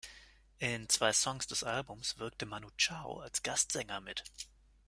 [0.57, 4.23] In zwei Songs des Albums wirkte Manu Chao als Gastsänger mit.